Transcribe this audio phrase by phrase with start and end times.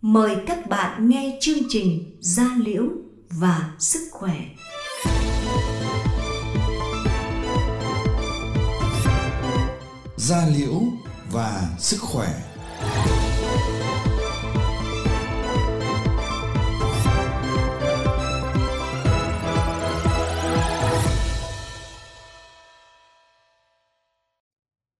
[0.00, 2.84] Mời các bạn nghe chương trình Gia Liễu
[3.30, 4.46] và Sức Khỏe.
[10.16, 10.82] Gia Liễu
[11.32, 12.28] và Sức Khỏe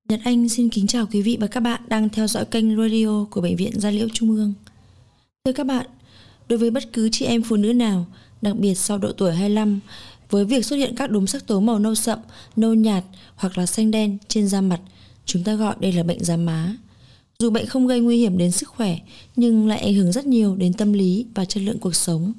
[0.09, 3.25] Nhật Anh xin kính chào quý vị và các bạn đang theo dõi kênh radio
[3.31, 4.55] của Bệnh viện Gia Liễu Trung ương.
[5.47, 5.87] Thưa các bạn,
[6.49, 8.07] đối với bất cứ chị em phụ nữ nào,
[8.43, 9.81] đặc biệt sau độ tuổi 25,
[10.31, 12.19] với việc xuất hiện các đốm sắc tố màu nâu sậm,
[12.57, 13.05] nâu nhạt
[13.37, 14.81] hoặc là xanh đen trên da mặt,
[15.25, 16.77] chúng ta gọi đây là bệnh da má.
[17.39, 18.99] Dù bệnh không gây nguy hiểm đến sức khỏe,
[19.37, 22.33] nhưng lại ảnh hưởng rất nhiều đến tâm lý và chất lượng cuộc sống.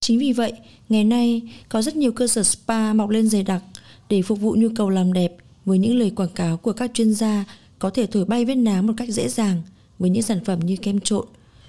[0.00, 0.52] Chính vì vậy,
[0.88, 3.62] ngày nay có rất nhiều cơ sở spa mọc lên dày đặc
[4.08, 7.14] để phục vụ nhu cầu làm đẹp với những lời quảng cáo của các chuyên
[7.14, 7.44] gia
[7.78, 9.62] có thể thổi bay vết nám một cách dễ dàng
[9.98, 11.26] với những sản phẩm như kem trộn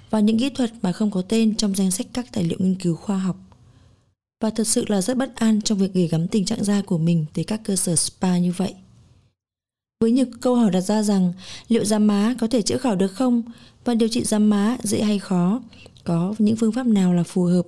[0.09, 2.75] và những kỹ thuật mà không có tên trong danh sách các tài liệu nghiên
[2.75, 3.37] cứu khoa học.
[4.41, 6.97] Và thật sự là rất bất an trong việc gửi gắm tình trạng da của
[6.97, 8.73] mình tới các cơ sở spa như vậy.
[9.99, 11.33] Với nhiều câu hỏi đặt ra rằng
[11.67, 13.41] liệu da má có thể chữa khỏi được không
[13.85, 15.61] và điều trị da má dễ hay khó,
[16.03, 17.67] có những phương pháp nào là phù hợp,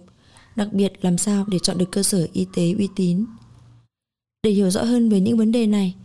[0.56, 3.26] đặc biệt làm sao để chọn được cơ sở y tế uy tín.
[4.44, 5.96] Để hiểu rõ hơn về những vấn đề này,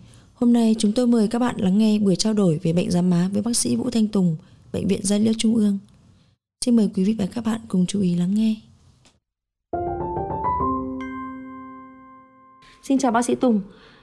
[0.42, 3.02] Hôm nay chúng tôi mời các bạn lắng nghe buổi trao đổi về bệnh da
[3.02, 4.36] má với bác sĩ Vũ Thanh Tùng,
[4.72, 5.78] Bệnh viện Gia Liễu Trung ương.
[6.64, 8.56] Xin mời quý vị và các bạn cùng chú ý lắng nghe.
[12.82, 13.60] Xin chào bác sĩ Tùng.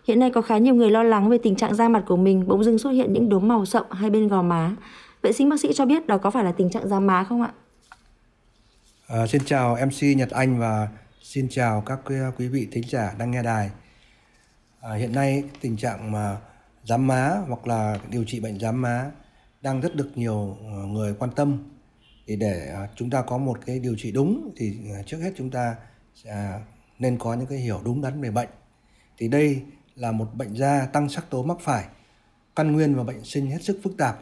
[0.07, 2.47] Hiện nay có khá nhiều người lo lắng về tình trạng da mặt của mình
[2.47, 4.75] bỗng dưng xuất hiện những đốm màu sậm hai bên gò má.
[5.21, 7.41] Vậy xin bác sĩ cho biết đó có phải là tình trạng da má không
[7.41, 7.51] ạ?
[9.07, 10.87] À, xin chào MC Nhật Anh và
[11.21, 11.99] xin chào các
[12.37, 13.71] quý vị thính giả đang nghe đài.
[14.81, 16.37] À, hiện nay tình trạng mà
[16.83, 19.11] giám má hoặc là điều trị bệnh giám má
[19.61, 21.57] đang rất được nhiều ờ, người quan tâm
[22.27, 25.31] thì để ờ, chúng ta có một cái điều trị đúng thì ờ, trước hết
[25.37, 25.75] chúng ta
[26.25, 26.59] à,
[26.99, 28.49] nên có những cái hiểu đúng đắn về bệnh.
[29.17, 29.61] Thì đây
[29.95, 31.85] là một bệnh da tăng sắc tố mắc phải,
[32.55, 34.19] căn nguyên và bệnh sinh hết sức phức tạp.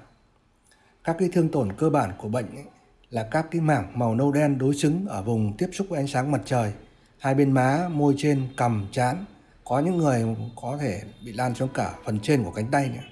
[1.03, 2.63] Các cái thương tổn cơ bản của bệnh ấy
[3.09, 6.08] là các cái mảng màu nâu đen đối xứng ở vùng tiếp xúc với ánh
[6.08, 6.72] sáng mặt trời.
[7.19, 9.25] Hai bên má, môi trên, cằm, trán,
[9.64, 13.03] có những người có thể bị lan xuống cả phần trên của cánh tay nữa.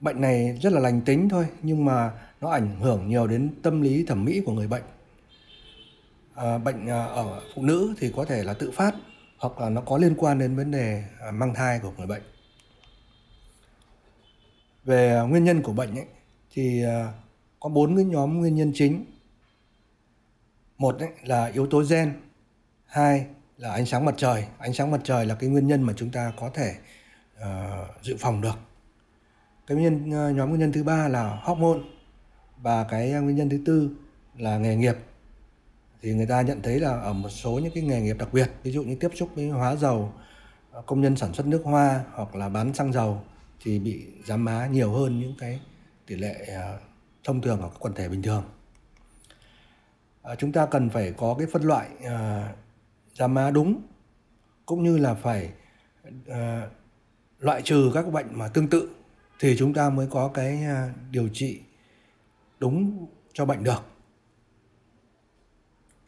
[0.00, 2.10] Bệnh này rất là lành tính thôi, nhưng mà
[2.44, 4.82] nó ảnh hưởng nhiều đến tâm lý thẩm mỹ của người bệnh.
[6.34, 8.94] À, bệnh à, ở phụ nữ thì có thể là tự phát
[9.38, 12.22] hoặc là nó có liên quan đến vấn đề à, mang thai của người bệnh.
[14.84, 16.06] Về à, nguyên nhân của bệnh ấy,
[16.50, 17.12] thì à,
[17.60, 19.04] có bốn cái nhóm nguyên nhân chính.
[20.78, 22.20] Một ấy là yếu tố gen
[22.86, 23.26] hai
[23.56, 24.46] là ánh sáng mặt trời.
[24.58, 26.74] Ánh sáng mặt trời là cái nguyên nhân mà chúng ta có thể
[27.40, 28.58] uh, dự phòng được.
[29.66, 31.80] Cái nguyên nhân nhóm nguyên nhân thứ ba là hormone
[32.64, 33.90] và cái à, nguyên nhân thứ tư
[34.38, 34.96] là nghề nghiệp.
[36.02, 38.50] Thì người ta nhận thấy là ở một số những cái nghề nghiệp đặc biệt,
[38.62, 40.12] ví dụ như tiếp xúc với hóa dầu
[40.72, 43.22] à, công nhân sản xuất nước hoa hoặc là bán xăng dầu
[43.60, 45.60] thì bị giám má nhiều hơn những cái
[46.06, 46.78] tỷ lệ à,
[47.24, 48.44] thông thường ở các quần thể bình thường.
[50.38, 51.88] Chúng ta cần phải có cái phân loại
[53.14, 53.82] giảm má đúng
[54.66, 55.50] cũng như là phải
[57.38, 58.88] loại trừ các bệnh mà tương tự
[59.40, 60.64] thì chúng ta mới có cái
[61.10, 61.60] điều trị
[62.58, 63.82] đúng cho bệnh được.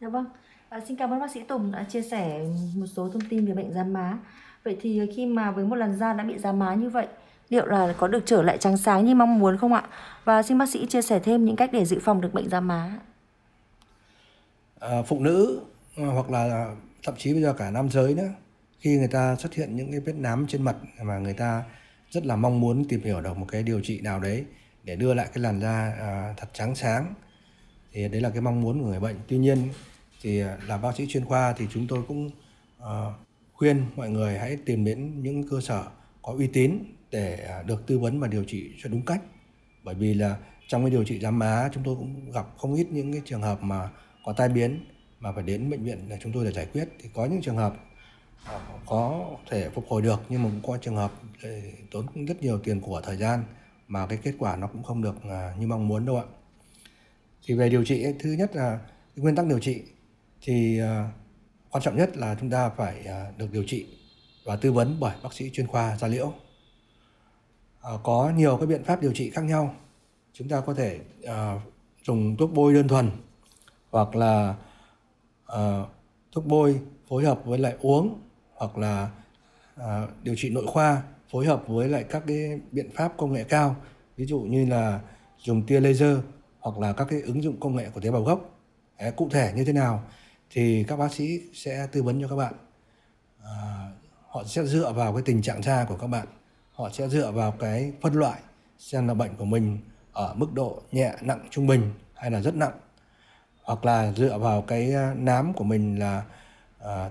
[0.00, 0.26] Dạ vâng.
[0.68, 2.46] À, xin cảm ơn bác sĩ Tùng đã chia sẻ
[2.76, 4.18] một số thông tin về bệnh da má.
[4.64, 7.06] Vậy thì khi mà với một lần da đã bị da má như vậy,
[7.48, 9.88] liệu là có được trở lại trắng sáng như mong muốn không ạ?
[10.24, 12.60] Và xin bác sĩ chia sẻ thêm những cách để dự phòng được bệnh da
[12.60, 12.98] má.
[14.80, 15.60] À, phụ nữ
[15.96, 18.28] hoặc là thậm chí bây giờ cả nam giới nữa
[18.78, 21.64] khi người ta xuất hiện những cái vết nám trên mặt mà người ta
[22.10, 24.44] rất là mong muốn tìm hiểu được một cái điều trị nào đấy
[24.86, 27.14] để đưa lại cái làn da à, thật trắng sáng.
[27.92, 29.16] Thì đấy là cái mong muốn của người bệnh.
[29.28, 29.68] Tuy nhiên
[30.22, 32.30] thì à, là bác sĩ chuyên khoa thì chúng tôi cũng
[32.80, 32.90] à,
[33.52, 35.84] khuyên mọi người hãy tìm đến những cơ sở
[36.22, 36.78] có uy tín
[37.10, 39.20] để à, được tư vấn và điều trị cho đúng cách.
[39.84, 40.36] Bởi vì là
[40.68, 43.42] trong cái điều trị giám má chúng tôi cũng gặp không ít những cái trường
[43.42, 43.88] hợp mà
[44.24, 44.84] có tai biến
[45.20, 46.88] mà phải đến bệnh viện để chúng tôi để giải quyết.
[47.02, 47.74] Thì có những trường hợp
[48.44, 51.12] à, có thể phục hồi được nhưng mà cũng có trường hợp
[51.90, 53.44] tốn rất nhiều tiền của thời gian
[53.88, 56.24] mà cái kết quả nó cũng không được à, như mong muốn đâu ạ.
[57.42, 58.80] Thì về điều trị thứ nhất là
[59.16, 59.82] nguyên tắc điều trị
[60.42, 61.10] thì à,
[61.70, 63.86] quan trọng nhất là chúng ta phải à, được điều trị
[64.44, 66.32] và tư vấn bởi bác sĩ chuyên khoa da liễu.
[68.02, 69.74] Có nhiều cái biện pháp điều trị khác nhau.
[70.32, 71.00] Chúng ta có thể
[72.04, 73.10] dùng thuốc bôi đơn thuần
[73.90, 74.54] hoặc là
[76.32, 78.20] thuốc bôi phối hợp với lại uống
[78.54, 79.10] hoặc là
[80.22, 83.76] điều trị nội khoa phối hợp với lại các cái biện pháp công nghệ cao
[84.16, 85.00] ví dụ như là
[85.38, 86.18] dùng tia laser
[86.60, 88.58] hoặc là các cái ứng dụng công nghệ của tế bào gốc.
[88.98, 90.02] Đấy, cụ thể như thế nào
[90.50, 92.54] thì các bác sĩ sẽ tư vấn cho các bạn.
[93.44, 93.90] À,
[94.28, 96.26] họ sẽ dựa vào cái tình trạng da của các bạn
[96.76, 98.40] họ sẽ dựa vào cái phân loại
[98.78, 99.78] xem là bệnh của mình
[100.12, 102.72] ở mức độ nhẹ nặng trung bình hay là rất nặng.
[103.62, 106.22] Hoặc là dựa vào cái à, nám của mình là
[106.78, 107.10] à,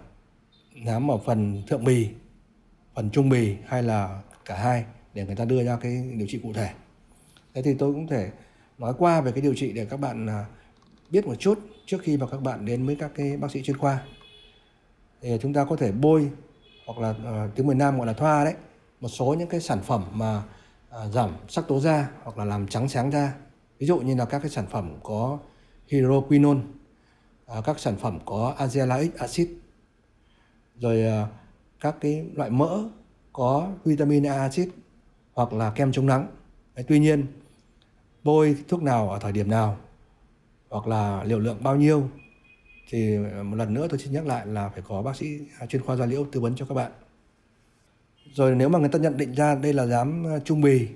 [0.75, 2.09] nám ở phần thượng bì
[2.95, 6.39] phần trung bì hay là cả hai để người ta đưa ra cái điều trị
[6.43, 6.69] cụ thể.
[7.53, 8.31] Thế thì tôi cũng thể
[8.77, 10.45] nói qua về cái điều trị để các bạn à,
[11.09, 13.77] biết một chút trước khi mà các bạn đến với các cái bác sĩ chuyên
[13.77, 14.03] khoa.
[15.21, 16.29] Thì chúng ta có thể bôi
[16.85, 18.53] hoặc là uh, tiếng miền Nam gọi là thoa đấy
[19.01, 20.43] một số những cái sản phẩm mà
[20.89, 23.33] uh, giảm sắc tố da hoặc là làm trắng sáng da.
[23.79, 25.39] Ví dụ như là các cái sản phẩm có
[25.87, 26.59] hydroquinone
[27.57, 29.47] uh, các sản phẩm có azelaic acid.
[30.79, 31.29] Rồi uh,
[31.79, 32.83] các cái loại mỡ
[33.33, 34.67] có vitamin A acid
[35.33, 36.27] hoặc là kem chống nắng.
[36.75, 37.25] Đấy, tuy nhiên
[38.23, 39.77] bôi thuốc nào ở thời điểm nào
[40.69, 42.09] hoặc là liều lượng bao nhiêu
[42.89, 45.81] thì một lần nữa tôi xin nhắc lại là phải có bác sĩ à, chuyên
[45.81, 46.91] khoa da liễu tư vấn cho các bạn.
[48.33, 50.87] Rồi nếu mà người ta nhận định ra đây là dám à, trung bì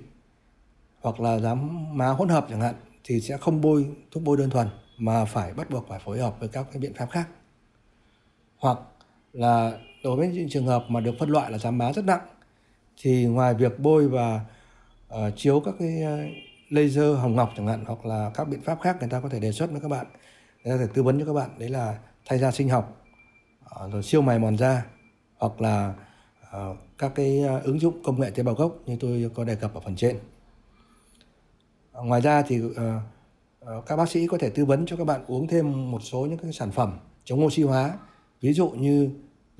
[1.00, 2.74] hoặc là dám má hỗn hợp chẳng hạn
[3.04, 4.68] thì sẽ không bôi thuốc bôi đơn thuần
[4.98, 7.28] mà phải bắt buộc phải phối hợp với các cái biện pháp khác.
[8.56, 8.78] Hoặc
[9.32, 12.26] là đối với những trường hợp mà được phân loại là dám má rất nặng
[13.02, 14.40] thì ngoài việc bôi và
[15.14, 16.18] uh, chiếu các cái ờ,
[16.70, 19.40] laser hồng ngọc chẳng hạn hoặc là các biện pháp khác người ta có thể
[19.40, 20.06] đề xuất với các bạn
[20.64, 23.02] người ta có thể tư vấn cho các bạn đấy là thay da sinh học
[23.84, 24.82] uh, rồi siêu mài mòn da
[25.38, 25.94] hoặc là
[26.56, 29.54] uh, các cái uh, ứng dụng công nghệ tế bào gốc như tôi có đề
[29.54, 30.16] cập ở phần trên.
[31.98, 32.72] Uh, ngoài ra thì uh,
[33.62, 36.26] uh, các bác sĩ có thể tư vấn cho các bạn uống thêm một số
[36.26, 37.98] những cái sản phẩm chống oxy hóa
[38.40, 39.10] ví dụ như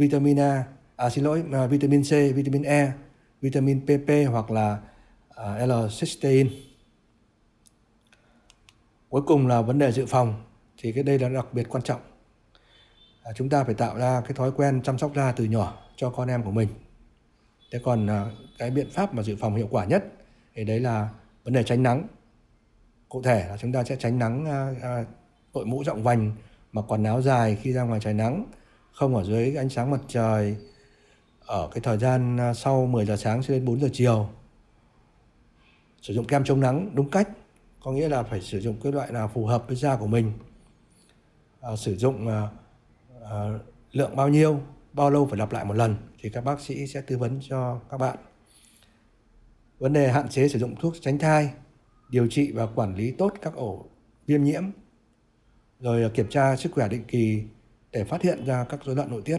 [0.00, 0.64] vitamin A,
[0.96, 2.92] à xin lỗi, uh, vitamin C, vitamin E,
[3.40, 4.78] vitamin PP hoặc là
[5.28, 6.48] uh, L-cysteine.
[9.08, 10.44] Cuối cùng là vấn đề dự phòng
[10.78, 12.00] thì cái đây là đặc biệt quan trọng.
[13.22, 16.10] À, chúng ta phải tạo ra cái thói quen chăm sóc da từ nhỏ cho
[16.10, 16.68] con em của mình.
[17.72, 20.04] Thế còn uh, cái biện pháp mà dự phòng hiệu quả nhất
[20.54, 21.08] thì đấy là
[21.44, 22.06] vấn đề tránh nắng.
[23.08, 25.08] Cụ thể là chúng ta sẽ tránh nắng uh, uh,
[25.54, 26.32] đội mũ rộng vành
[26.72, 28.46] mặc quần áo dài khi ra ngoài trời nắng
[28.92, 30.56] không ở dưới ánh sáng mặt trời
[31.46, 34.28] ở cái thời gian à, sau 10 giờ sáng cho đến 4 giờ chiều.
[36.02, 37.28] Sử dụng kem chống nắng đúng cách
[37.80, 40.32] có nghĩa là phải sử dụng cái loại nào phù hợp với da của mình.
[41.60, 42.48] À, sử dụng à,
[43.30, 43.58] à,
[43.92, 44.60] lượng bao nhiêu
[44.92, 47.80] bao lâu phải lặp lại một lần thì các bác sĩ sẽ tư vấn cho
[47.90, 48.16] các bạn.
[49.78, 51.50] Vấn đề hạn chế sử dụng thuốc tránh thai
[52.10, 53.86] điều trị và quản lý tốt các ổ
[54.26, 54.62] viêm nhiễm
[55.80, 57.42] rồi kiểm tra sức khỏe định kỳ
[57.92, 59.38] để phát hiện ra các rối loạn nội tiết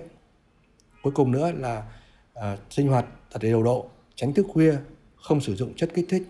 [1.03, 1.83] cuối cùng nữa là
[2.33, 4.75] à, sinh hoạt thật điều độ tránh thức khuya
[5.15, 6.23] không sử dụng chất kích thích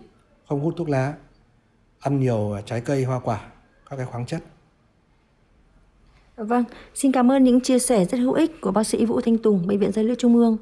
[0.48, 1.14] không hút thuốc lá
[2.00, 3.50] ăn nhiều à, trái cây hoa quả
[3.90, 4.42] các cái khoáng chất
[6.36, 6.64] Vâng,
[6.94, 9.66] xin cảm ơn những chia sẻ rất hữu ích của bác sĩ Vũ Thanh Tùng,
[9.66, 10.56] Bệnh viện Gia liễu Trung ương.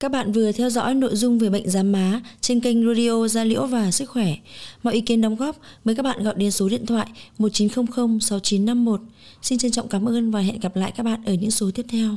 [0.00, 3.44] Các bạn vừa theo dõi nội dung về bệnh giám má trên kênh Radio gia
[3.44, 4.34] Liễu và Sức Khỏe.
[4.82, 7.06] Mọi ý kiến đóng góp, mời các bạn gọi đến số điện thoại
[7.38, 9.00] 1900 6951.
[9.42, 11.86] Xin trân trọng cảm ơn và hẹn gặp lại các bạn ở những số tiếp
[11.88, 12.10] theo.